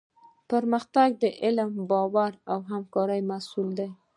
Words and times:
پرمختګ 0.49 1.09
د 1.23 1.25
علم، 1.43 1.71
باور 1.89 2.31
او 2.51 2.59
همکارۍ 2.71 3.21
محصول 3.29 3.67
دی. 3.77 3.89